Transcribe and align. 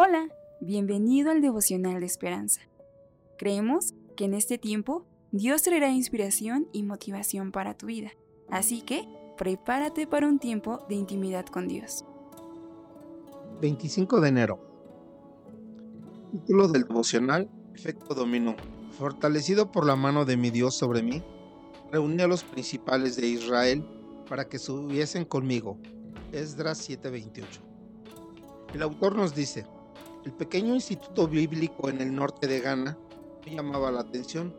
Hola, 0.00 0.28
bienvenido 0.60 1.32
al 1.32 1.40
devocional 1.40 1.98
de 1.98 2.06
esperanza. 2.06 2.60
Creemos 3.36 3.94
que 4.16 4.26
en 4.26 4.34
este 4.34 4.56
tiempo 4.56 5.04
Dios 5.32 5.62
traerá 5.62 5.90
inspiración 5.90 6.68
y 6.72 6.84
motivación 6.84 7.50
para 7.50 7.76
tu 7.76 7.86
vida, 7.86 8.12
así 8.48 8.82
que 8.82 9.08
prepárate 9.36 10.06
para 10.06 10.28
un 10.28 10.38
tiempo 10.38 10.86
de 10.88 10.94
intimidad 10.94 11.46
con 11.46 11.66
Dios. 11.66 12.04
25 13.60 14.20
de 14.20 14.28
enero. 14.28 14.60
Título 16.30 16.68
del 16.68 16.84
devocional, 16.84 17.50
Efecto 17.74 18.14
Dominó. 18.14 18.54
Fortalecido 18.92 19.72
por 19.72 19.84
la 19.84 19.96
mano 19.96 20.24
de 20.24 20.36
mi 20.36 20.50
Dios 20.50 20.76
sobre 20.76 21.02
mí, 21.02 21.24
reuní 21.90 22.22
a 22.22 22.28
los 22.28 22.44
principales 22.44 23.16
de 23.16 23.26
Israel 23.26 23.84
para 24.28 24.48
que 24.48 24.60
subiesen 24.60 25.24
conmigo. 25.24 25.76
Esdras 26.30 26.88
7:28. 26.88 27.62
El 28.74 28.82
autor 28.82 29.16
nos 29.16 29.34
dice, 29.34 29.66
el 30.24 30.32
pequeño 30.32 30.74
instituto 30.74 31.28
bíblico 31.28 31.88
en 31.88 32.00
el 32.00 32.14
norte 32.14 32.46
de 32.46 32.60
Ghana 32.60 32.98
me 33.46 33.54
llamaba 33.54 33.90
la 33.90 34.00
atención. 34.00 34.54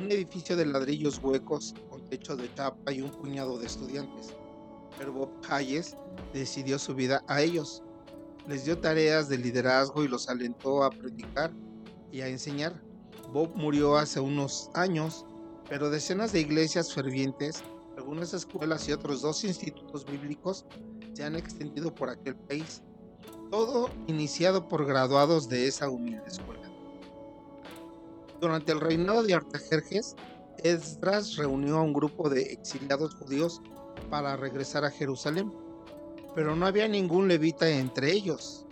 Un 0.00 0.10
edificio 0.10 0.56
de 0.56 0.66
ladrillos 0.66 1.20
huecos 1.22 1.74
con 1.90 2.02
techo 2.08 2.36
de 2.36 2.52
chapa 2.54 2.90
y 2.90 3.02
un 3.02 3.10
puñado 3.10 3.58
de 3.58 3.66
estudiantes. 3.66 4.34
Pero 4.98 5.12
Bob 5.12 5.30
Hayes 5.48 5.96
decidió 6.32 6.78
su 6.78 6.94
vida 6.94 7.22
a 7.28 7.42
ellos. 7.42 7.82
Les 8.48 8.64
dio 8.64 8.78
tareas 8.78 9.28
de 9.28 9.38
liderazgo 9.38 10.02
y 10.02 10.08
los 10.08 10.28
alentó 10.28 10.82
a 10.82 10.90
predicar 10.90 11.52
y 12.10 12.22
a 12.22 12.28
enseñar. 12.28 12.82
Bob 13.32 13.54
murió 13.54 13.96
hace 13.96 14.20
unos 14.20 14.70
años, 14.74 15.26
pero 15.68 15.90
decenas 15.90 16.32
de 16.32 16.40
iglesias 16.40 16.92
fervientes, 16.92 17.62
algunas 17.96 18.34
escuelas 18.34 18.88
y 18.88 18.92
otros 18.92 19.22
dos 19.22 19.44
institutos 19.44 20.04
bíblicos 20.06 20.64
se 21.12 21.24
han 21.24 21.36
extendido 21.36 21.94
por 21.94 22.08
aquel 22.08 22.34
país 22.34 22.82
todo 23.54 23.88
iniciado 24.08 24.66
por 24.66 24.84
graduados 24.84 25.48
de 25.48 25.68
esa 25.68 25.88
humilde 25.88 26.24
escuela. 26.26 26.68
Durante 28.40 28.72
el 28.72 28.80
reinado 28.80 29.22
de 29.22 29.34
Artajerjes, 29.34 30.16
Esdras 30.64 31.36
reunió 31.36 31.78
a 31.78 31.82
un 31.82 31.92
grupo 31.92 32.28
de 32.28 32.42
exiliados 32.52 33.14
judíos 33.14 33.62
para 34.10 34.36
regresar 34.36 34.84
a 34.84 34.90
Jerusalén, 34.90 35.52
pero 36.34 36.56
no 36.56 36.66
había 36.66 36.88
ningún 36.88 37.28
levita 37.28 37.70
entre 37.70 38.10
ellos. 38.10 38.66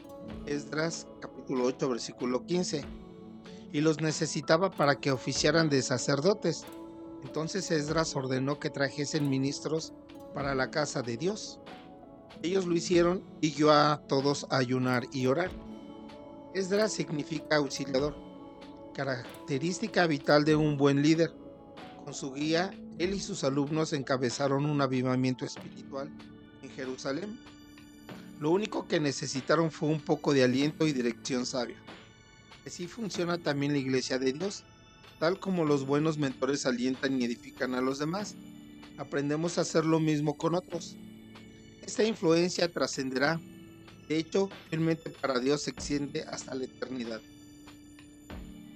Esdras 0.47 1.07
capítulo 1.21 1.67
8 1.67 1.89
versículo 1.89 2.45
15 2.45 2.85
y 3.71 3.81
los 3.83 4.01
necesitaba 4.01 4.73
para 4.73 4.97
que 4.97 5.13
oficiaran 5.13 5.69
de 5.69 5.81
sacerdotes. 5.83 6.65
Entonces 7.23 7.71
Esdras 7.71 8.17
ordenó 8.17 8.59
que 8.59 8.69
trajesen 8.69 9.31
ministros 9.31 9.93
para 10.35 10.57
la 10.57 10.73
casa 10.73 11.03
de 11.03 11.17
Dios. 11.17 11.61
Ellos 12.43 12.67
lo 12.67 12.75
hicieron 12.75 13.23
y 13.41 13.53
guió 13.53 13.71
a 13.71 14.03
todos 14.09 14.47
a 14.51 14.57
ayunar 14.57 15.07
y 15.13 15.27
orar. 15.27 15.51
Esdras 16.55 16.93
significa 16.93 17.57
auxiliador, 17.57 18.17
característica 18.95 20.07
vital 20.09 20.45
de 20.45 20.57
un 20.57 20.77
buen 20.77 21.03
líder. 21.03 21.33
Con 22.05 22.15
su 22.15 22.33
guía, 22.33 22.75
él 22.99 23.15
y 23.15 23.21
sus 23.21 23.45
alumnos 23.45 23.93
encabezaron 23.93 24.67
un 24.67 24.81
avivamiento 24.81 25.45
espiritual 25.45 26.11
en 26.63 26.71
Jerusalén. 26.71 27.39
Lo 28.41 28.51
único 28.51 28.89
que 28.89 28.99
necesitaron 28.99 29.71
fue 29.71 29.89
un 29.89 30.01
poco 30.01 30.35
de 30.35 30.43
aliento 30.43 30.89
y 30.89 30.93
dirección 30.93 31.47
sabia. 31.47 31.77
Así 32.67 32.89
funciona 32.89 33.39
también 33.39 33.73
la 33.73 33.79
iglesia 33.79 34.19
de 34.19 34.33
Dios, 34.33 34.65
tal 35.21 35.39
como 35.39 35.65
los 35.65 35.87
buenos 35.87 36.19
mentores 36.19 36.67
alientan 36.67 37.21
y 37.21 37.25
edifican 37.25 37.75
a 37.75 37.81
los 37.81 38.01
demás. 38.01 38.35
Aprendemos 38.99 39.59
a 39.59 39.61
hacer 39.61 39.85
lo 39.85 40.01
mismo 40.01 40.37
con 40.37 40.57
otros. 40.57 40.97
Esta 41.93 42.05
influencia 42.05 42.73
trascenderá. 42.73 43.39
De 44.09 44.17
hecho, 44.17 44.49
firmemente 44.71 45.11
para 45.11 45.39
Dios 45.39 45.61
se 45.61 45.73
extiende 45.73 46.23
hasta 46.23 46.55
la 46.55 46.65
eternidad. 46.65 47.21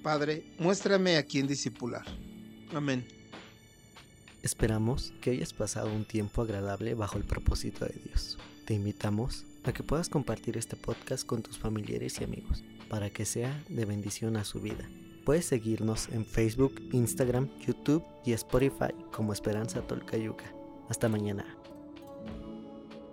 Padre, 0.02 0.44
muéstrame 0.58 1.16
a 1.16 1.22
quién 1.22 1.46
discipular. 1.46 2.04
Amén. 2.74 3.06
Esperamos 4.42 5.14
que 5.22 5.30
hayas 5.30 5.54
pasado 5.54 5.90
un 5.94 6.04
tiempo 6.04 6.42
agradable 6.42 6.92
bajo 6.92 7.16
el 7.16 7.24
propósito 7.24 7.86
de 7.86 7.98
Dios. 8.04 8.36
Te 8.66 8.74
invitamos 8.74 9.46
a 9.64 9.72
que 9.72 9.82
puedas 9.82 10.10
compartir 10.10 10.58
este 10.58 10.76
podcast 10.76 11.24
con 11.24 11.42
tus 11.42 11.56
familiares 11.56 12.20
y 12.20 12.24
amigos 12.24 12.64
para 12.90 13.08
que 13.08 13.24
sea 13.24 13.64
de 13.70 13.86
bendición 13.86 14.36
a 14.36 14.44
su 14.44 14.60
vida. 14.60 14.86
Puedes 15.24 15.46
seguirnos 15.46 16.10
en 16.10 16.26
Facebook, 16.26 16.74
Instagram, 16.92 17.48
YouTube 17.66 18.04
y 18.26 18.32
Spotify 18.32 18.92
como 19.10 19.32
Esperanza 19.32 19.80
Tolcayuca. 19.80 20.52
Hasta 20.90 21.08
mañana. 21.08 21.46